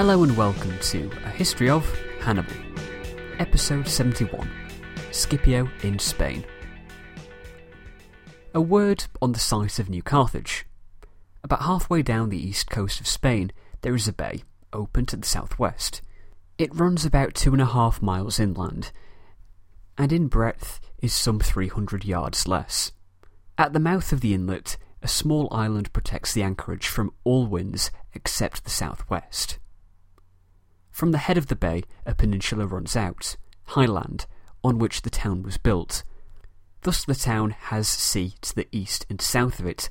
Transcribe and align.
Hello 0.00 0.22
and 0.22 0.34
welcome 0.34 0.78
to 0.78 1.10
A 1.26 1.28
History 1.28 1.68
of 1.68 1.84
Hannibal, 2.20 2.56
Episode 3.38 3.86
71 3.86 4.50
Scipio 5.10 5.68
in 5.82 5.98
Spain. 5.98 6.42
A 8.54 8.62
word 8.62 9.04
on 9.20 9.32
the 9.32 9.38
site 9.38 9.78
of 9.78 9.90
New 9.90 10.02
Carthage. 10.02 10.64
About 11.44 11.64
halfway 11.64 12.00
down 12.00 12.30
the 12.30 12.42
east 12.42 12.70
coast 12.70 12.98
of 12.98 13.06
Spain, 13.06 13.52
there 13.82 13.94
is 13.94 14.08
a 14.08 14.14
bay, 14.14 14.42
open 14.72 15.04
to 15.04 15.18
the 15.18 15.26
southwest. 15.26 16.00
It 16.56 16.74
runs 16.74 17.04
about 17.04 17.34
two 17.34 17.52
and 17.52 17.60
a 17.60 17.66
half 17.66 18.00
miles 18.00 18.40
inland, 18.40 18.92
and 19.98 20.14
in 20.14 20.28
breadth 20.28 20.80
is 21.02 21.12
some 21.12 21.40
300 21.40 22.06
yards 22.06 22.48
less. 22.48 22.92
At 23.58 23.74
the 23.74 23.78
mouth 23.78 24.12
of 24.12 24.22
the 24.22 24.32
inlet, 24.32 24.78
a 25.02 25.08
small 25.08 25.46
island 25.52 25.92
protects 25.92 26.32
the 26.32 26.42
anchorage 26.42 26.86
from 26.86 27.12
all 27.22 27.46
winds 27.46 27.90
except 28.14 28.64
the 28.64 28.70
southwest. 28.70 29.58
From 31.00 31.12
the 31.12 31.16
head 31.16 31.38
of 31.38 31.46
the 31.46 31.56
bay, 31.56 31.84
a 32.04 32.14
peninsula 32.14 32.66
runs 32.66 32.94
out, 32.94 33.38
highland, 33.68 34.26
on 34.62 34.78
which 34.78 35.00
the 35.00 35.08
town 35.08 35.42
was 35.42 35.56
built. 35.56 36.04
Thus 36.82 37.06
the 37.06 37.14
town 37.14 37.52
has 37.52 37.88
sea 37.88 38.34
to 38.42 38.54
the 38.54 38.68
east 38.70 39.06
and 39.08 39.18
south 39.18 39.60
of 39.60 39.66
it, 39.66 39.88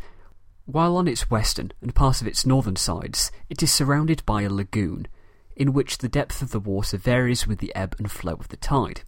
while 0.66 0.96
on 0.96 1.08
its 1.08 1.32
western 1.32 1.72
and 1.82 1.96
part 1.96 2.22
of 2.22 2.28
its 2.28 2.46
northern 2.46 2.76
sides 2.76 3.32
it 3.50 3.64
is 3.64 3.72
surrounded 3.72 4.24
by 4.28 4.44
a 4.44 4.54
lagoon, 4.54 5.08
in 5.56 5.74
which 5.74 5.98
the 5.98 6.10
depth 6.10 6.44
of 6.44 6.52
the 6.52 6.60
water 6.60 6.96
varies 6.96 7.48
with 7.48 7.58
the 7.58 7.74
ebb 7.74 7.96
and 7.98 8.12
flow 8.12 8.34
of 8.34 8.50
the 8.50 8.58
tide. 8.58 9.02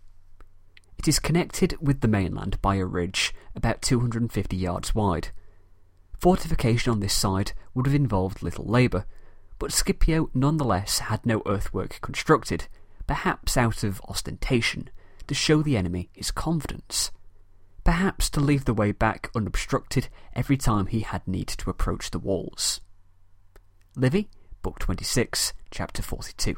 It 0.98 1.08
is 1.08 1.20
connected 1.20 1.78
with 1.80 2.02
the 2.02 2.08
mainland 2.08 2.60
by 2.64 2.78
a 2.78 2.86
ridge 2.88 3.32
about 3.56 3.84
250 3.84 4.58
yards 4.58 4.96
wide. 4.96 5.28
Fortification 6.18 6.92
on 6.92 7.00
this 7.00 7.14
side 7.14 7.52
would 7.76 7.86
have 7.86 7.94
involved 7.94 8.42
little 8.42 8.66
labour, 8.66 9.06
but 9.62 9.72
Scipio 9.72 10.28
nonetheless 10.34 10.98
had 10.98 11.24
no 11.24 11.44
earthwork 11.46 12.02
constructed, 12.02 12.68
perhaps 13.06 13.56
out 13.56 13.84
of 13.84 14.02
ostentation, 14.08 14.90
to 15.28 15.36
show 15.36 15.62
the 15.62 15.78
enemy 15.78 16.10
his 16.14 16.32
confidence. 16.32 17.12
Perhaps 17.84 18.32
to 18.32 18.40
leave 18.40 18.66
the 18.66 18.74
way 18.74 18.92
back 18.92 19.30
unobstructed 19.36 20.10
every 20.34 20.58
time 20.58 20.88
he 20.88 21.02
had 21.02 21.28
need 21.28 21.48
to 21.48 21.70
approach 21.70 22.10
the 22.10 22.18
walls. 22.18 22.82
Livy, 23.96 24.32
Book 24.64 24.80
26, 24.80 25.54
Chapter 25.70 26.02
42. 26.02 26.56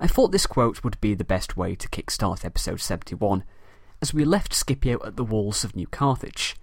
I 0.00 0.06
thought 0.06 0.32
this 0.32 0.46
quote 0.46 0.82
would 0.82 0.98
be 1.02 1.12
the 1.12 1.22
best 1.22 1.54
way 1.54 1.74
to 1.74 1.88
kickstart 1.90 2.46
episode 2.46 2.80
71, 2.80 3.44
as 4.00 4.14
we 4.14 4.24
left 4.24 4.54
Scipio 4.54 4.98
at 5.04 5.16
the 5.16 5.24
walls 5.24 5.64
of 5.64 5.76
New 5.76 5.86
Carthage, 5.86 6.56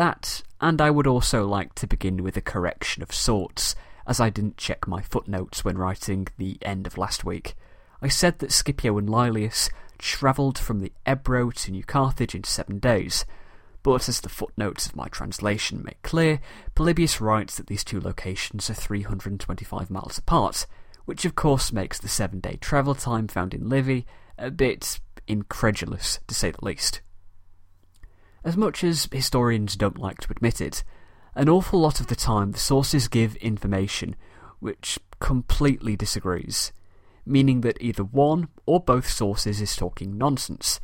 that, 0.00 0.42
and 0.62 0.80
I 0.80 0.90
would 0.90 1.06
also 1.06 1.46
like 1.46 1.74
to 1.74 1.86
begin 1.86 2.22
with 2.22 2.34
a 2.34 2.40
correction 2.40 3.02
of 3.02 3.12
sorts, 3.12 3.74
as 4.06 4.18
I 4.18 4.30
didn't 4.30 4.56
check 4.56 4.88
my 4.88 5.02
footnotes 5.02 5.62
when 5.62 5.76
writing 5.76 6.26
the 6.38 6.56
end 6.62 6.86
of 6.86 6.96
last 6.96 7.22
week. 7.22 7.54
I 8.00 8.08
said 8.08 8.38
that 8.38 8.50
Scipio 8.50 8.96
and 8.96 9.10
Laelius 9.10 9.68
travelled 9.98 10.58
from 10.58 10.80
the 10.80 10.92
Ebro 11.06 11.50
to 11.50 11.70
New 11.70 11.84
Carthage 11.84 12.34
in 12.34 12.44
seven 12.44 12.78
days, 12.78 13.26
but 13.82 14.08
as 14.08 14.22
the 14.22 14.30
footnotes 14.30 14.86
of 14.86 14.96
my 14.96 15.08
translation 15.08 15.82
make 15.84 16.00
clear, 16.00 16.40
Polybius 16.74 17.20
writes 17.20 17.58
that 17.58 17.66
these 17.66 17.84
two 17.84 18.00
locations 18.00 18.70
are 18.70 18.74
325 18.74 19.90
miles 19.90 20.16
apart, 20.16 20.66
which 21.04 21.26
of 21.26 21.34
course 21.34 21.74
makes 21.74 21.98
the 21.98 22.08
seven 22.08 22.40
day 22.40 22.56
travel 22.56 22.94
time 22.94 23.28
found 23.28 23.52
in 23.52 23.68
Livy 23.68 24.06
a 24.38 24.50
bit 24.50 24.98
incredulous, 25.28 26.20
to 26.26 26.34
say 26.34 26.50
the 26.50 26.64
least. 26.64 27.02
As 28.42 28.56
much 28.56 28.82
as 28.82 29.08
historians 29.12 29.76
don't 29.76 29.98
like 29.98 30.18
to 30.20 30.30
admit 30.30 30.60
it, 30.60 30.82
an 31.34 31.48
awful 31.48 31.80
lot 31.80 32.00
of 32.00 32.06
the 32.06 32.16
time 32.16 32.52
the 32.52 32.58
sources 32.58 33.08
give 33.08 33.36
information 33.36 34.16
which 34.60 34.98
completely 35.20 35.96
disagrees, 35.96 36.72
meaning 37.26 37.60
that 37.60 37.80
either 37.80 38.02
one 38.02 38.48
or 38.66 38.80
both 38.80 39.08
sources 39.08 39.60
is 39.60 39.76
talking 39.76 40.16
nonsense. 40.16 40.80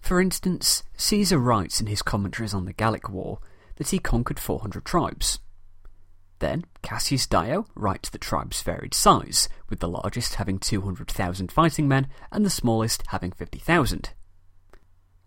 For 0.00 0.20
instance, 0.20 0.82
Caesar 0.96 1.38
writes 1.38 1.80
in 1.80 1.86
his 1.86 2.02
commentaries 2.02 2.54
on 2.54 2.64
the 2.64 2.72
Gallic 2.72 3.08
War 3.08 3.38
that 3.76 3.90
he 3.90 3.98
conquered 3.98 4.38
400 4.38 4.84
tribes. 4.84 5.38
Then 6.40 6.64
Cassius 6.82 7.26
Dio 7.26 7.66
writes 7.74 8.08
that 8.10 8.20
tribes 8.20 8.62
varied 8.62 8.94
size, 8.94 9.48
with 9.68 9.80
the 9.80 9.88
largest 9.88 10.34
having 10.36 10.58
200,000 10.58 11.50
fighting 11.50 11.88
men 11.88 12.08
and 12.30 12.44
the 12.44 12.50
smallest 12.50 13.02
having 13.08 13.32
50,000. 13.32 14.10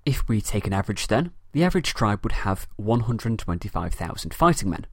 If 0.05 0.27
we 0.27 0.41
take 0.41 0.65
an 0.65 0.73
average 0.73 1.07
then, 1.07 1.31
the 1.51 1.63
average 1.63 1.93
tribe 1.93 2.23
would 2.23 2.31
have 2.31 2.67
125,000 2.77 4.33
fighting 4.33 4.69
men. 4.69 4.87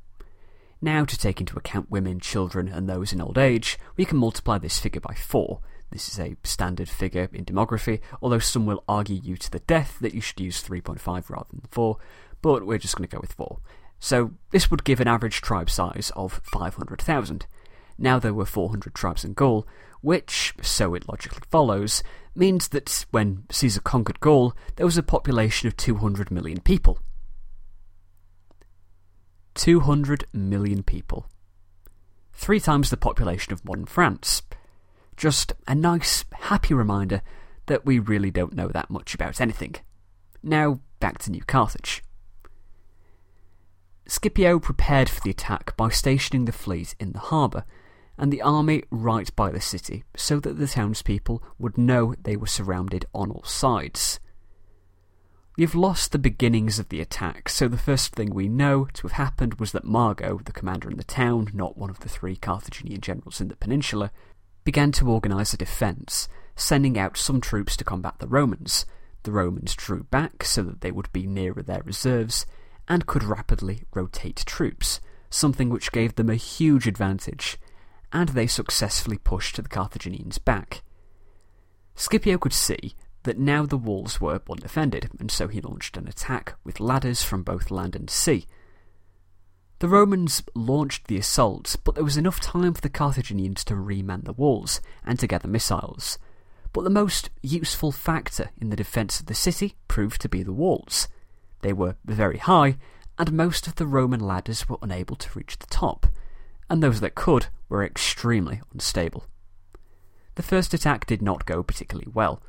Now, 0.81 1.05
to 1.05 1.19
take 1.19 1.41
into 1.41 1.57
account 1.57 1.91
women, 1.91 2.21
children, 2.21 2.69
and 2.69 2.89
those 2.89 3.13
in 3.13 3.21
old 3.21 3.37
age, 3.37 3.79
we 3.97 4.05
can 4.05 4.19
multiply 4.19 4.59
this 4.59 4.79
figure 4.79 5.01
by 5.01 5.15
4. 5.15 5.61
This 5.91 6.09
is 6.09 6.21
a 6.21 6.37
standard 6.45 6.89
figure 6.89 7.29
in 7.33 7.45
demography, 7.45 8.01
although 8.23 8.39
some 8.39 8.67
will 8.67 8.85
argue 8.89 9.21
you 9.23 9.37
to 9.37 9.51
the 9.51 9.61
death 9.61 9.99
that 10.01 10.15
you 10.15 10.21
should 10.21 10.39
use 10.39 10.63
3.5 10.63 11.31
rather 11.31 11.49
than 11.51 11.63
4, 11.71 11.97
but 12.43 12.67
we're 12.67 12.79
just 12.79 12.97
going 12.97 13.09
to 13.09 13.15
go 13.15 13.21
with 13.21 13.33
4. 13.33 13.59
So, 13.99 14.33
this 14.51 14.71
would 14.71 14.85
give 14.85 15.01
an 15.01 15.09
average 15.09 15.41
tribe 15.41 15.71
size 15.71 16.13
of 16.15 16.41
500,000. 16.45 17.47
Now 17.99 18.21
there 18.21 18.35
were 18.35 18.47
400 18.47 18.95
tribes 18.95 19.25
in 19.25 19.35
Gaul, 19.35 19.67
which, 20.01 20.55
so 20.63 20.95
it 20.95 21.09
logically 21.09 21.43
follows, 21.51 22.03
means 22.35 22.69
that 22.69 23.05
when 23.11 23.45
Caesar 23.51 23.81
conquered 23.81 24.21
Gaul, 24.21 24.55
there 24.77 24.87
was 24.87 24.97
a 24.97 25.03
population 25.03 25.67
of 25.67 25.77
200 25.77 26.31
million 26.31 26.61
people. 26.61 27.01
200 29.55 30.27
million 30.33 30.85
people. 30.85 31.27
Three 32.33 32.61
times 32.61 32.91
the 32.91 32.97
population 32.97 33.53
of 33.53 33.65
modern 33.65 33.87
France. 33.87 34.43
Just 35.17 35.53
a 35.67 35.75
nice, 35.75 36.25
happy 36.33 36.75
reminder 36.75 37.23
that 37.67 37.85
we 37.85 37.99
really 37.99 38.31
don't 38.31 38.55
know 38.55 38.69
that 38.69 38.89
much 38.89 39.15
about 39.15 39.41
anything. 39.41 39.75
Now, 40.41 40.79
back 41.01 41.19
to 41.19 41.33
New 41.33 41.43
Carthage. 41.43 42.05
Scipio 44.07 44.61
prepared 44.61 45.11
for 45.11 45.21
the 45.21 45.31
attack 45.31 45.77
by 45.77 45.89
stationing 45.89 46.45
the 46.45 46.53
fleet 46.53 46.95
in 47.01 47.11
the 47.11 47.19
harbour 47.19 47.65
and 48.19 48.33
the 48.33 48.43
army 48.43 48.83
right 48.91 49.35
by 49.37 49.51
the 49.51 49.61
city, 49.61 50.05
so 50.17 50.41
that 50.41 50.59
the 50.59 50.67
townspeople 50.67 51.43
would 51.59 51.79
know 51.79 52.15
they 52.23 52.37
were 52.37 52.47
surrounded 52.47 53.05
on 53.15 53.31
all 53.31 53.45
sides. 53.45 54.19
We've 55.57 55.75
lost 55.75 56.13
the 56.13 56.19
beginnings 56.19 56.79
of 56.79 56.89
the 56.89 57.01
attack, 57.01 57.49
so 57.49 57.67
the 57.67 57.77
first 57.77 58.15
thing 58.15 58.33
we 58.33 58.49
know 58.49 58.87
to 58.93 59.03
have 59.09 59.13
happened 59.17 59.55
was 59.55 59.73
that 59.73 59.85
Mago, 59.85 60.41
the 60.45 60.53
commander 60.53 60.89
in 60.89 60.97
the 60.97 61.05
town, 61.05 61.49
not 61.53 61.77
one 61.77 61.91
of 61.91 62.01
the 62.01 62.09
three 62.09 62.37
Carthaginian 62.37 63.01
generals 63.01 63.41
in 63.41 63.49
the 63.49 63.57
peninsula, 63.57 64.13
began 64.63 64.93
to 64.93 65.11
organise 65.11 65.53
a 65.53 65.57
defence, 65.57 66.29
sending 66.55 66.97
out 66.97 67.17
some 67.17 67.41
troops 67.41 67.77
to 67.77 67.85
combat 67.85 68.15
the 68.19 68.29
Romans. 68.29 68.87
The 69.25 69.33
Romans 69.33 69.75
drew 69.75 70.05
back 70.05 70.45
so 70.45 70.63
that 70.63 70.81
they 70.81 70.93
would 70.93 71.13
be 71.13 71.27
nearer 71.27 71.63
their 71.63 71.83
reserves, 71.83 72.47
and 72.87 73.07
could 73.07 73.25
rapidly 73.25 73.83
rotate 73.93 74.45
troops, 74.47 75.01
something 75.29 75.71
which 75.71 75.91
gave 75.91 76.15
them 76.15 76.31
a 76.31 76.37
huge 76.37 76.87
advantage, 76.87 77.59
and 78.13 78.31
they 78.31 78.47
successfully 78.47 79.19
pushed 79.19 79.57
the 79.57 79.69
Carthaginians 79.69 80.39
back. 80.39 80.83
Scipio 81.95 82.39
could 82.39 82.53
see 82.53 82.95
that 83.25 83.39
now 83.39 83.67
the 83.67 83.77
walls 83.77 84.21
were 84.21 84.41
undefended, 84.49 85.11
and 85.19 85.31
so 85.31 85.49
he 85.49 85.61
launched 85.61 85.97
an 85.97 86.09
attack 86.09 86.55
with 86.65 86.81
ladders 86.81 87.23
from 87.23 87.43
both 87.43 87.71
land 87.71 87.95
and 87.97 88.09
sea. 88.09 88.47
The 89.81 89.89
Romans 89.89 90.43
launched 90.55 91.07
the 91.07 91.19
assault, 91.19 91.77
but 91.85 91.95
there 91.95 92.05
was 92.05 92.17
enough 92.17 92.41
time 92.41 92.75
for 92.75 92.81
the 92.81 92.89
Carthaginians 92.89 93.65
to 93.65 93.75
reman 93.75 94.25
the 94.25 94.33
walls 94.33 94.81
and 95.05 95.19
to 95.19 95.27
gather 95.27 95.47
missiles. 95.47 96.19
But 96.73 96.85
the 96.85 96.91
most 96.91 97.31
useful 97.43 97.93
factor 97.93 98.51
in 98.61 98.71
the 98.71 98.77
defence 98.77 99.21
of 99.21 99.27
the 99.27 99.35
city 99.35 99.77
proved 99.87 100.21
to 100.23 100.29
be 100.29 100.43
the 100.43 100.53
walls. 100.53 101.09
They 101.63 101.73
were 101.73 101.97
very 102.05 102.39
high, 102.39 102.77
and 103.19 103.33
most 103.33 103.67
of 103.67 103.77
the 103.77 103.87
Roman 103.87 104.21
ladders 104.21 104.69
were 104.69 104.79
unable 104.83 105.17
to 105.17 105.39
reach 105.39 105.59
the 105.59 105.67
top, 105.67 106.07
and 106.69 106.83
those 106.83 107.01
that 107.01 107.15
could 107.15 107.47
were 107.69 107.85
extremely 107.85 108.61
unstable. 108.73 109.27
The 110.35 110.43
first 110.43 110.73
attack 110.73 111.07
did 111.07 111.23
not 111.23 111.47
go 111.47 111.63
particularly 111.63 112.11
well, 112.13 112.43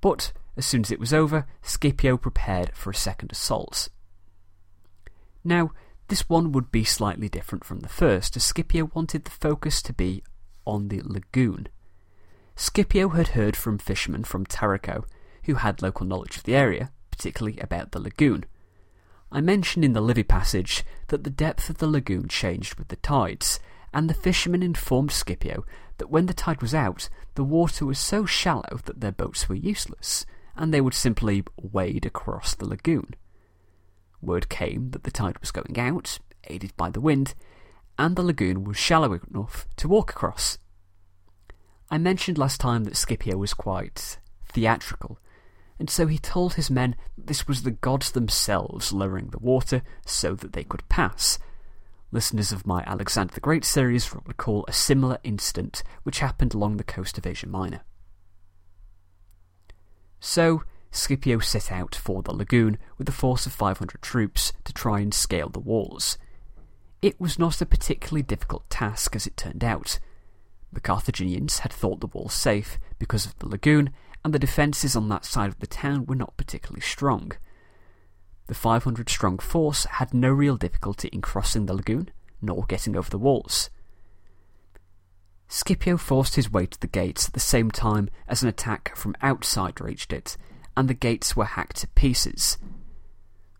but 0.00 0.32
as 0.56 0.66
soon 0.66 0.82
as 0.82 0.90
it 0.90 1.00
was 1.00 1.12
over, 1.12 1.46
Scipio 1.62 2.16
prepared 2.16 2.74
for 2.74 2.90
a 2.90 2.94
second 2.94 3.32
assault. 3.32 3.88
Now, 5.42 5.70
this 6.08 6.28
one 6.28 6.52
would 6.52 6.70
be 6.70 6.84
slightly 6.84 7.28
different 7.28 7.64
from 7.64 7.80
the 7.80 7.88
first, 7.88 8.36
as 8.36 8.44
Scipio 8.44 8.90
wanted 8.92 9.24
the 9.24 9.30
focus 9.30 9.80
to 9.82 9.92
be 9.92 10.22
on 10.66 10.88
the 10.88 11.00
lagoon. 11.04 11.68
Scipio 12.56 13.10
had 13.10 13.28
heard 13.28 13.56
from 13.56 13.78
fishermen 13.78 14.24
from 14.24 14.44
Tarraco, 14.44 15.04
who 15.44 15.54
had 15.54 15.80
local 15.80 16.04
knowledge 16.04 16.36
of 16.36 16.42
the 16.42 16.54
area, 16.54 16.90
particularly 17.10 17.58
about 17.60 17.92
the 17.92 18.00
lagoon. 18.00 18.44
I 19.32 19.40
mentioned 19.40 19.84
in 19.84 19.92
the 19.92 20.00
Livy 20.00 20.24
passage 20.24 20.84
that 21.08 21.22
the 21.22 21.30
depth 21.30 21.70
of 21.70 21.78
the 21.78 21.86
lagoon 21.86 22.28
changed 22.28 22.74
with 22.74 22.88
the 22.88 22.96
tides, 22.96 23.60
and 23.92 24.10
the 24.10 24.14
fishermen 24.14 24.62
informed 24.62 25.12
Scipio 25.12 25.64
that 25.98 26.10
when 26.10 26.26
the 26.26 26.34
tide 26.34 26.60
was 26.60 26.74
out, 26.74 27.08
the 27.34 27.44
water 27.44 27.86
was 27.86 27.98
so 27.98 28.24
shallow 28.26 28.80
that 28.84 29.00
their 29.00 29.12
boats 29.12 29.48
were 29.48 29.54
useless, 29.54 30.26
and 30.56 30.74
they 30.74 30.80
would 30.80 30.94
simply 30.94 31.44
wade 31.56 32.06
across 32.06 32.54
the 32.54 32.66
lagoon. 32.66 33.14
Word 34.20 34.48
came 34.48 34.90
that 34.90 35.04
the 35.04 35.10
tide 35.10 35.38
was 35.38 35.52
going 35.52 35.78
out, 35.78 36.18
aided 36.44 36.76
by 36.76 36.90
the 36.90 37.00
wind, 37.00 37.34
and 37.98 38.16
the 38.16 38.22
lagoon 38.22 38.64
was 38.64 38.76
shallow 38.76 39.18
enough 39.30 39.68
to 39.76 39.88
walk 39.88 40.10
across. 40.10 40.58
I 41.90 41.98
mentioned 41.98 42.38
last 42.38 42.60
time 42.60 42.84
that 42.84 42.96
Scipio 42.96 43.36
was 43.36 43.54
quite 43.54 44.18
theatrical, 44.46 45.18
and 45.80 45.88
so 45.88 46.06
he 46.06 46.18
told 46.18 46.54
his 46.54 46.70
men 46.70 46.94
that 47.16 47.26
this 47.26 47.48
was 47.48 47.62
the 47.62 47.70
gods 47.70 48.12
themselves 48.12 48.92
lowering 48.92 49.28
the 49.30 49.38
water 49.38 49.82
so 50.04 50.34
that 50.34 50.52
they 50.52 50.62
could 50.62 50.86
pass. 50.90 51.38
Listeners 52.12 52.52
of 52.52 52.66
my 52.66 52.84
Alexander 52.86 53.32
the 53.32 53.40
Great 53.40 53.64
series 53.64 54.12
will 54.12 54.22
recall 54.26 54.66
a 54.68 54.74
similar 54.74 55.18
incident 55.24 55.82
which 56.02 56.18
happened 56.18 56.52
along 56.52 56.76
the 56.76 56.84
coast 56.84 57.16
of 57.16 57.26
Asia 57.26 57.48
Minor. 57.48 57.80
So, 60.20 60.64
Scipio 60.90 61.38
set 61.38 61.72
out 61.72 61.94
for 61.94 62.22
the 62.22 62.34
lagoon 62.34 62.76
with 62.98 63.08
a 63.08 63.12
force 63.12 63.46
of 63.46 63.52
500 63.52 64.02
troops 64.02 64.52
to 64.64 64.74
try 64.74 65.00
and 65.00 65.14
scale 65.14 65.48
the 65.48 65.60
walls. 65.60 66.18
It 67.00 67.18
was 67.18 67.38
not 67.38 67.62
a 67.62 67.66
particularly 67.66 68.22
difficult 68.22 68.68
task 68.68 69.16
as 69.16 69.26
it 69.26 69.38
turned 69.38 69.64
out. 69.64 69.98
The 70.70 70.80
Carthaginians 70.80 71.60
had 71.60 71.72
thought 71.72 72.00
the 72.00 72.06
walls 72.06 72.34
safe 72.34 72.78
because 72.98 73.24
of 73.24 73.38
the 73.38 73.48
lagoon, 73.48 73.90
and 74.24 74.34
the 74.34 74.38
defences 74.38 74.96
on 74.96 75.08
that 75.08 75.24
side 75.24 75.48
of 75.48 75.58
the 75.58 75.66
town 75.66 76.06
were 76.06 76.14
not 76.14 76.36
particularly 76.36 76.80
strong. 76.80 77.32
The 78.46 78.54
500 78.54 79.08
strong 79.08 79.38
force 79.38 79.84
had 79.84 80.12
no 80.12 80.30
real 80.30 80.56
difficulty 80.56 81.08
in 81.12 81.20
crossing 81.20 81.66
the 81.66 81.74
lagoon, 81.74 82.10
nor 82.42 82.64
getting 82.66 82.96
over 82.96 83.10
the 83.10 83.18
walls. 83.18 83.70
Scipio 85.48 85.96
forced 85.96 86.36
his 86.36 86.50
way 86.50 86.66
to 86.66 86.80
the 86.80 86.86
gates 86.86 87.26
at 87.26 87.32
the 87.34 87.40
same 87.40 87.70
time 87.70 88.08
as 88.28 88.42
an 88.42 88.48
attack 88.48 88.96
from 88.96 89.16
outside 89.20 89.80
reached 89.80 90.12
it, 90.12 90.36
and 90.76 90.88
the 90.88 90.94
gates 90.94 91.34
were 91.34 91.44
hacked 91.44 91.76
to 91.76 91.88
pieces. 91.88 92.58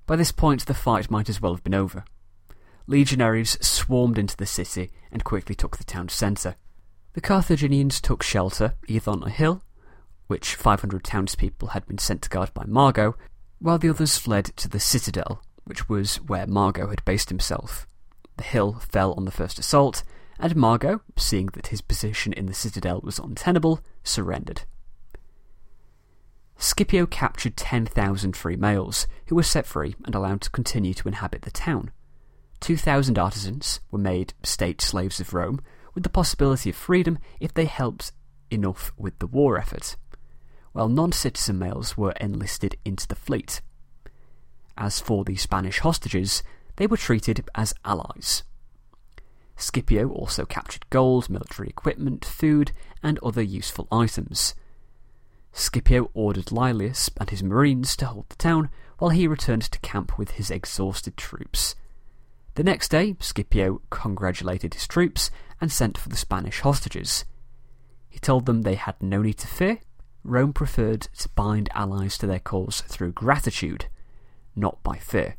By 0.07 0.17
this 0.17 0.33
point, 0.33 0.67
the 0.67 0.75
fight 0.75 1.11
might 1.11 1.29
as 1.29 1.41
well 1.41 1.55
have 1.55 1.65
been 1.65 1.75
over. 1.75 2.05
Legionaries 2.87 3.59
swarmed 3.65 4.19
into 4.19 4.37
the 4.37 4.47
city 4.47 4.91
and 5.13 5.25
quickly 5.25 5.55
took 5.55 5.77
the 5.77 5.85
town 5.85 6.09
centre. 6.09 6.57
The 7.13 7.21
Carthaginians 7.21 8.01
took 8.01 8.23
shelter 8.23 8.75
either 8.89 9.11
on 9.11 9.23
a 9.23 9.31
hill, 9.31 9.63
which 10.31 10.55
500 10.55 11.03
townspeople 11.03 11.71
had 11.71 11.85
been 11.89 11.99
sent 11.99 12.23
to 12.23 12.29
guard 12.29 12.55
by 12.55 12.65
Mago, 12.65 13.17
while 13.59 13.79
the 13.79 13.89
others 13.89 14.17
fled 14.17 14.45
to 14.45 14.69
the 14.69 14.79
citadel, 14.79 15.43
which 15.65 15.89
was 15.89 16.21
where 16.21 16.47
Mago 16.47 16.87
had 16.87 17.05
based 17.05 17.31
himself. 17.31 17.89
The 18.37 18.45
hill 18.45 18.75
fell 18.79 19.13
on 19.15 19.25
the 19.25 19.33
first 19.33 19.59
assault, 19.59 20.05
and 20.39 20.55
Mago, 20.55 21.01
seeing 21.17 21.47
that 21.55 21.67
his 21.67 21.81
position 21.81 22.33
in 22.33 22.47
the 22.47 22.55
citadel 22.55 23.01
was 23.03 23.19
untenable, 23.19 23.81
surrendered. 24.05 24.63
Scipio 26.57 27.07
captured 27.07 27.57
10,000 27.57 28.37
free 28.37 28.55
males, 28.55 29.09
who 29.27 29.35
were 29.35 29.43
set 29.43 29.67
free 29.67 29.97
and 30.05 30.15
allowed 30.15 30.43
to 30.43 30.51
continue 30.51 30.95
to 30.95 31.09
inhabit 31.09 31.43
the 31.43 31.51
town. 31.51 31.91
2,000 32.61 33.19
artisans 33.19 33.81
were 33.91 33.99
made 33.99 34.35
state 34.45 34.81
slaves 34.81 35.19
of 35.19 35.35
Rome, 35.35 35.61
with 35.93 36.05
the 36.05 36.09
possibility 36.09 36.71
of 36.71 36.77
freedom 36.77 37.19
if 37.41 37.53
they 37.53 37.65
helped 37.65 38.13
enough 38.49 38.93
with 38.97 39.19
the 39.19 39.27
war 39.27 39.59
effort, 39.59 39.97
while 40.73 40.89
non-citizen 40.89 41.59
males 41.59 41.97
were 41.97 42.13
enlisted 42.21 42.77
into 42.85 43.07
the 43.07 43.15
fleet. 43.15 43.61
As 44.77 45.01
for 45.01 45.25
the 45.25 45.37
Spanish 45.37 45.81
hostages, 45.81 46.43
they 46.77 46.87
were 46.87 46.97
treated 46.97 47.49
as 47.55 47.75
allies. 47.85 48.43
Scipio 49.57 50.09
also 50.09 50.47
captured 50.47 50.89
gold, 50.89 51.29
military 51.29 51.69
equipment, 51.69 52.25
food, 52.25 52.73
and 53.03 53.19
other 53.19 53.43
useful 53.43 53.87
items. 53.93 54.55
Scipio 55.53 56.11
ordered 56.15 56.47
Laelius 56.47 57.11
and 57.19 57.29
his 57.29 57.43
marines 57.43 57.97
to 57.97 58.07
hold 58.07 58.29
the 58.29 58.37
town 58.37 58.71
while 58.99 59.11
he 59.11 59.27
returned 59.27 59.63
to 59.63 59.79
camp 59.81 60.17
with 60.17 60.33
his 60.33 60.51
exhausted 60.51 61.17
troops. 61.17 61.75
The 62.55 62.65
next 62.65 62.91
day, 62.91 63.17
Scipio 63.21 63.83
congratulated 63.91 64.75
his 64.75 64.87
troops 64.87 65.31
and 65.61 65.71
sent 65.71 65.99
for 65.99 66.09
the 66.09 66.17
Spanish 66.17 66.61
hostages. 66.61 67.25
He 68.09 68.19
told 68.19 68.47
them 68.47 68.63
they 68.63 68.75
had 68.75 69.03
no 69.03 69.23
need 69.23 69.39
to 69.39 69.47
fear. 69.47 69.79
Rome 70.23 70.53
preferred 70.53 71.03
to 71.19 71.29
bind 71.31 71.69
allies 71.75 72.19
to 72.19 72.27
their 72.27 72.39
cause 72.39 72.83
through 72.83 73.13
gratitude, 73.13 73.87
not 74.55 74.83
by 74.83 74.97
fear. 74.97 75.37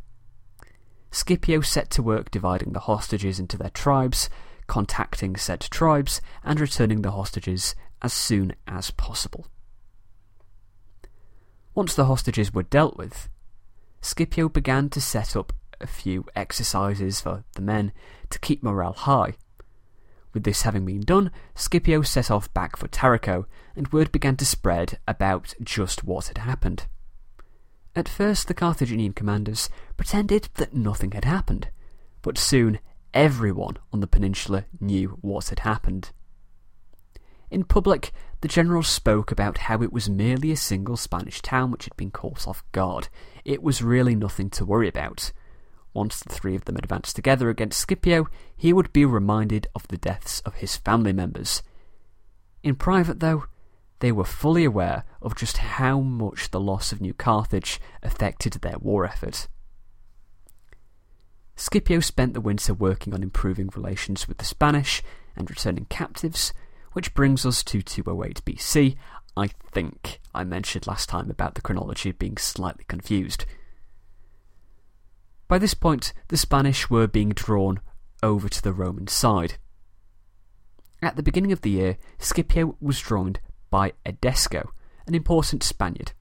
Scipio 1.12 1.62
set 1.62 1.89
to 1.92 2.01
work 2.01 2.31
dividing 2.31 2.74
the 2.74 2.80
hostages 2.81 3.39
into 3.39 3.57
their 3.57 3.69
tribes, 3.69 4.30
contacting 4.68 5.36
said 5.36 5.60
tribes, 5.60 6.22
and 6.44 6.60
returning 6.60 7.01
the 7.01 7.12
hostages 7.12 7.75
as 8.01 8.13
soon 8.13 8.56
as 8.68 8.92
possible. 8.92 9.48
Once 11.75 11.95
the 11.95 12.06
hostages 12.06 12.54
were 12.54 12.63
dealt 12.63 12.98
with, 12.98 13.30
Scipio 14.01 14.50
began 14.50 14.89
to 14.89 15.01
set 15.01 15.36
up 15.36 15.54
a 15.80 15.88
few 15.88 16.25
exercises 16.36 17.22
for 17.22 17.44
the 17.56 17.62
men 17.62 17.92
to 18.30 18.39
keep 18.39 18.63
morale 18.63 18.94
high. 18.94 19.33
With 20.33 20.44
this 20.44 20.62
having 20.62 20.86
been 20.86 21.01
done, 21.01 21.31
Scipio 21.56 22.01
set 22.01 22.31
off 22.31 22.54
back 22.54 22.78
for 22.78 22.88
Tarraco, 22.88 23.45
and 23.75 23.92
word 23.92 24.12
began 24.12 24.38
to 24.38 24.45
spread 24.45 24.98
about 25.07 25.54
just 25.62 26.04
what 26.04 26.28
had 26.28 26.39
happened. 26.39 26.86
At 27.95 28.07
first, 28.07 28.48
the 28.48 28.54
Carthaginian 28.54 29.13
commanders 29.13 29.69
pretended 29.98 30.48
that 30.56 30.74
nothing 30.74 31.12
had 31.12 31.25
happened, 31.25 31.69
but 32.22 32.38
soon 32.38 32.80
everyone 33.13 33.78
on 33.92 34.00
the 34.00 34.07
peninsula 34.07 34.66
knew 34.80 35.18
what 35.22 35.50
had 35.50 35.60
happened. 35.60 36.12
In 37.50 37.66
public, 37.66 38.13
the 38.39 38.48
generals 38.48 38.88
spoke 38.88 39.30
about 39.30 39.57
how 39.60 39.81
it 39.81 39.92
was 39.92 40.10
merely 40.10 40.51
a 40.51 40.56
single 40.56 40.95
Spanish 40.95 41.42
town 41.42 41.69
which 41.69 41.83
had 41.83 41.98
been 41.98 42.12
caught 42.12 42.48
off 42.48 42.63
guard. 42.72 43.10
It 43.44 43.62
was 43.62 43.81
really 43.81 44.16
nothing 44.16 44.50
to 44.51 44.66
worry 44.66 44.88
about. 44.88 45.33
Once 45.94 46.20
the 46.20 46.30
three 46.30 46.56
of 46.56 46.66
them 46.66 46.78
advanced 46.78 47.16
together 47.16 47.50
against 47.50 47.80
Scipio, 47.80 48.28
he 48.56 48.72
would 48.72 48.94
be 48.94 49.06
reminded 49.06 49.68
of 49.76 49.88
the 49.88 49.98
deaths 49.98 50.40
of 50.42 50.56
his 50.56 50.78
family 50.78 51.12
members. 51.12 51.62
In 52.64 52.76
private, 52.76 53.20
though, 53.20 53.46
they 54.00 54.12
were 54.12 54.24
fully 54.24 54.64
aware 54.66 55.04
of 55.22 55.36
just 55.36 55.58
how 55.58 56.00
much 56.00 56.52
the 56.52 56.60
loss 56.60 56.92
of 56.92 57.02
New 57.02 57.14
Carthage 57.14 57.80
affected 58.02 58.54
their 58.54 58.78
war 58.80 59.06
effort. 59.06 59.48
Scipio 61.56 62.00
spent 62.00 62.34
the 62.34 62.42
winter 62.42 62.74
working 62.74 63.14
on 63.14 63.22
improving 63.22 63.70
relations 63.76 64.28
with 64.28 64.38
the 64.38 64.46
Spanish 64.46 65.04
and 65.36 65.50
returning 65.50 65.86
captives, 65.86 66.54
which 66.94 67.14
brings 67.14 67.46
us 67.46 67.64
to 67.64 67.82
208 67.82 68.44
BC. 68.44 68.96
I 69.38 69.48
think 69.72 70.20
I 70.34 70.44
mentioned 70.44 70.88
last 70.88 71.08
time 71.08 71.30
about 71.30 71.56
the 71.56 71.62
chronology 71.62 72.12
being 72.12 72.38
slightly 72.38 72.86
confused. 72.88 73.45
By 75.52 75.58
this 75.58 75.74
point, 75.74 76.14
the 76.30 76.38
Spanish 76.38 76.90
were 76.90 77.08
being 77.08 77.31
drawn 77.31 77.81
over 78.24 78.48
to 78.48 78.62
the 78.62 78.72
Roman 78.72 79.08
side. 79.08 79.58
At 81.02 81.18
the 81.18 81.24
beginning 81.24 81.52
of 81.52 81.60
the 81.60 81.72
year, 81.72 81.98
Scipio 82.20 82.78
was 82.80 83.02
joined 83.02 83.42
by 83.70 83.92
Edesco, 84.06 84.70
an 85.06 85.14
important 85.14 85.62
Spaniard. 85.62 86.14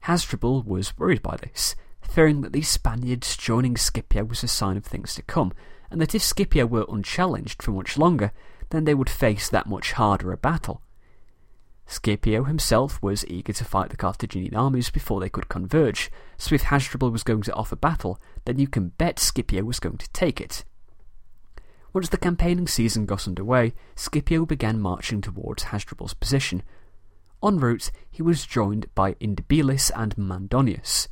Hasdrubal 0.00 0.64
was 0.64 0.98
worried 0.98 1.22
by 1.22 1.38
this, 1.38 1.76
fearing 2.02 2.42
that 2.42 2.52
these 2.52 2.68
Spaniards 2.68 3.38
joining 3.38 3.74
Scipio 3.74 4.24
was 4.24 4.42
a 4.42 4.48
sign 4.48 4.76
of 4.76 4.84
things 4.84 5.14
to 5.14 5.22
come, 5.22 5.54
and 5.90 5.98
that 5.98 6.14
if 6.14 6.22
Scipio 6.22 6.66
were 6.66 6.84
unchallenged 6.90 7.62
for 7.62 7.70
much 7.70 7.96
longer, 7.96 8.32
then 8.68 8.84
they 8.84 8.92
would 8.92 9.08
face 9.08 9.48
that 9.48 9.66
much 9.66 9.92
harder 9.92 10.30
a 10.30 10.36
battle. 10.36 10.82
Scipio 11.86 12.44
himself 12.44 13.02
was 13.02 13.26
eager 13.28 13.52
to 13.52 13.64
fight 13.64 13.90
the 13.90 13.96
Carthaginian 13.96 14.54
armies 14.54 14.90
before 14.90 15.20
they 15.20 15.28
could 15.28 15.48
converge, 15.48 16.10
so 16.38 16.54
if 16.54 16.62
Hasdrubal 16.62 17.10
was 17.10 17.22
going 17.22 17.42
to 17.42 17.54
offer 17.54 17.76
battle, 17.76 18.18
then 18.46 18.58
you 18.58 18.66
can 18.66 18.88
bet 18.88 19.18
Scipio 19.18 19.64
was 19.64 19.80
going 19.80 19.98
to 19.98 20.10
take 20.10 20.40
it. 20.40 20.64
Once 21.92 22.08
the 22.08 22.16
campaigning 22.16 22.66
season 22.66 23.06
got 23.06 23.28
underway, 23.28 23.72
Scipio 23.94 24.44
began 24.46 24.80
marching 24.80 25.20
towards 25.20 25.64
Hasdrubal's 25.64 26.14
position. 26.14 26.62
En 27.42 27.58
route, 27.58 27.92
he 28.10 28.22
was 28.22 28.46
joined 28.46 28.86
by 28.94 29.14
Indibilis 29.14 29.92
and 29.94 30.16
Mandonius, 30.16 31.06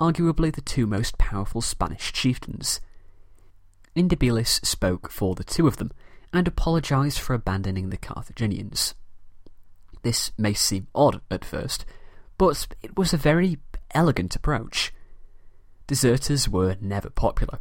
arguably 0.00 0.52
the 0.52 0.62
two 0.62 0.86
most 0.86 1.18
powerful 1.18 1.60
Spanish 1.60 2.12
chieftains. 2.12 2.80
Indibilis 3.94 4.64
spoke 4.64 5.10
for 5.10 5.34
the 5.34 5.44
two 5.44 5.66
of 5.66 5.76
them, 5.76 5.92
and 6.32 6.48
apologised 6.48 7.20
for 7.20 7.34
abandoning 7.34 7.90
the 7.90 7.96
Carthaginians. 7.96 8.94
This 10.06 10.30
may 10.38 10.54
seem 10.54 10.86
odd 10.94 11.20
at 11.32 11.44
first, 11.44 11.84
but 12.38 12.68
it 12.80 12.96
was 12.96 13.12
a 13.12 13.16
very 13.16 13.58
elegant 13.90 14.36
approach. 14.36 14.94
Deserters 15.88 16.48
were 16.48 16.76
never 16.80 17.10
popular. 17.10 17.58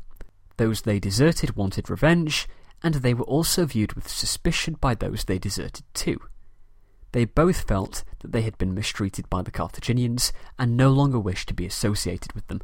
Those 0.58 0.84
they 0.84 1.00
deserted 1.00 1.56
wanted 1.56 1.90
revenge, 1.90 2.48
and 2.84 2.94
they 2.94 3.16
were 3.16 3.26
also 3.26 3.66
viewed 3.66 3.94
with 3.94 4.08
suspicion 4.08 4.76
by 4.80 4.94
those 4.94 5.24
they 5.24 5.40
deserted 5.40 5.86
to. 5.96 6.20
They 7.14 7.26
both 7.26 7.68
felt 7.68 8.04
that 8.20 8.32
they 8.32 8.44
had 8.44 8.60
been 8.60 8.76
mistreated 8.76 9.28
by 9.28 9.42
the 9.42 9.50
Carthaginians 9.50 10.32
and 10.60 10.78
no 10.78 10.92
longer 10.92 11.18
wished 11.18 11.48
to 11.48 11.56
be 11.56 11.66
associated 11.66 12.34
with 12.34 12.46
them. 12.46 12.62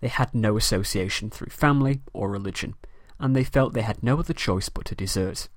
They 0.00 0.08
had 0.08 0.34
no 0.34 0.58
association 0.58 1.30
through 1.30 1.48
family 1.48 2.02
or 2.12 2.28
religion, 2.28 2.74
and 3.18 3.34
they 3.34 3.44
felt 3.44 3.72
they 3.72 3.80
had 3.80 4.02
no 4.02 4.18
other 4.18 4.34
choice 4.34 4.68
but 4.68 4.84
to 4.84 4.94
desert, 4.94 5.48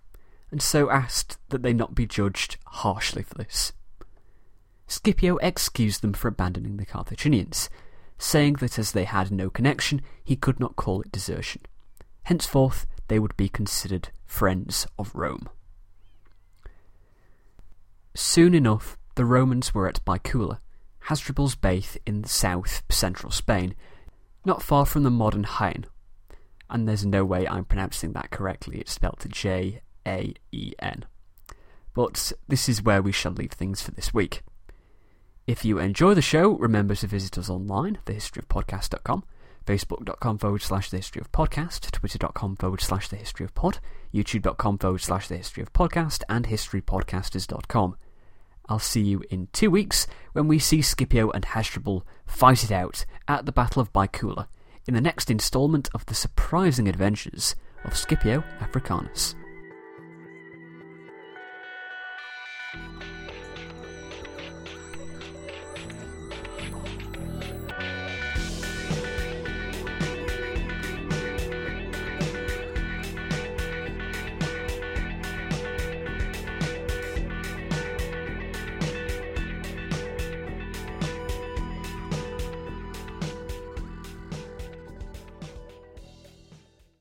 and 0.50 0.62
so 0.62 0.90
asked 0.90 1.38
that 1.50 1.62
they 1.62 1.74
not 1.74 1.94
be 1.94 2.08
judged 2.08 2.56
harshly 2.80 3.24
for 3.24 3.36
this. 3.36 3.74
Scipio 4.88 5.38
excused 5.38 6.02
them 6.02 6.14
for 6.14 6.28
abandoning 6.28 6.78
the 6.78 6.86
Carthaginians, 6.86 7.70
saying 8.18 8.54
that 8.54 8.80
as 8.80 8.92
they 8.92 9.04
had 9.04 9.32
no 9.32 9.50
connection, 9.50 10.02
he 10.24 10.36
could 10.36 10.60
not 10.60 10.76
call 10.76 11.02
it 11.02 11.12
desertion. 11.12 11.62
Henceforth, 12.24 12.88
they 13.08 13.20
would 13.20 13.36
be 13.38 13.50
considered 13.50 14.10
friends 14.26 14.88
of 14.98 15.14
Rome. 15.16 15.50
Soon 18.16 18.54
enough, 18.54 18.98
the 19.16 19.26
Romans 19.26 19.74
were 19.74 19.88
at 19.88 20.04
Baecula, 20.06 20.60
Hasdrubal's 21.06 21.56
base 21.56 21.98
in 22.06 22.24
south 22.24 22.84
central 22.90 23.32
Spain, 23.32 23.76
not 24.46 24.62
far 24.62 24.86
from 24.86 25.04
the 25.04 25.10
modern 25.10 25.44
Jaén. 25.44 25.86
And 26.70 26.88
there's 26.88 27.06
no 27.06 27.26
way 27.26 27.48
I'm 27.48 27.66
pronouncing 27.66 28.14
that 28.14 28.32
correctly, 28.32 28.80
it's 28.80 28.94
spelled 28.94 29.26
J 29.30 29.82
A 30.08 30.34
E 30.52 30.74
N. 30.80 31.06
But 32.00 32.32
this 32.48 32.70
is 32.70 32.82
where 32.82 33.02
we 33.02 33.12
shall 33.12 33.34
leave 33.34 33.52
things 33.52 33.82
for 33.82 33.92
this 33.92 34.14
week. 34.14 34.42
If 35.46 35.66
you 35.66 35.80
enjoy 35.80 36.14
the 36.14 36.22
show, 36.22 36.52
remember 36.52 36.96
to 36.96 37.08
visit 37.08 37.38
us 37.38 37.50
online, 37.50 37.98
thehistoryofpodcast.com, 38.06 39.26
facebook.com 39.66 40.38
forward 40.38 40.62
slash 40.62 40.90
the 40.90 40.96
history 40.96 41.20
of 41.20 41.30
podcast, 41.34 41.92
twitter.com 41.92 42.56
forward 42.56 42.80
slash 42.80 43.10
the 43.10 43.18
history 43.18 43.44
of 43.44 43.54
pod, 43.54 43.80
youtube.com 44.14 44.78
forward 44.78 45.02
slash 45.02 45.28
the 45.28 45.36
history 45.36 45.62
of 45.62 45.74
podcast, 45.74 46.24
and 46.30 46.48
historypodcasters.com. 46.48 47.98
I'll 48.70 48.80
see 48.80 49.02
you 49.02 49.22
in 49.30 49.50
two 49.52 49.70
weeks 49.70 50.08
when 50.32 50.48
we 50.48 50.58
see 50.58 50.82
Scipio 50.82 51.30
and 51.32 51.44
Hasdrubal 51.44 52.04
fight 52.26 52.64
it 52.64 52.72
out 52.72 53.04
at 53.28 53.46
the 53.46 53.52
Battle 53.52 53.82
of 53.82 53.92
Baecula 53.92 54.48
in 54.88 54.94
the 54.94 55.02
next 55.02 55.30
instalment 55.30 55.90
of 55.94 56.06
the 56.06 56.16
surprising 56.16 56.88
adventures 56.88 57.58
of 57.84 57.98
Scipio 57.98 58.42
Africanus. 58.62 59.36